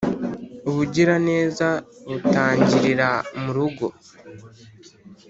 [0.69, 1.69] ubugiraneza
[2.07, 3.09] butangirira
[3.43, 3.87] murugo